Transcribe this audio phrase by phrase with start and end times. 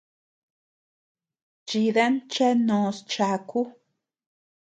[1.67, 3.61] Chidan cheanós chaku.